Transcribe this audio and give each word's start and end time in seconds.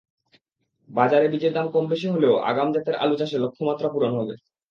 বাজারে 0.89 1.27
বীজের 1.27 1.53
দাম 1.53 1.67
কমবেশি 1.73 2.07
হলেও 2.07 2.35
আগাম 2.49 2.67
জাতের 2.73 2.95
আলু 2.95 3.15
চাষে 3.19 3.37
লক্ষ্যমাত্রা 3.39 3.87
পূরণ 3.93 4.11
হবে। 4.19 4.33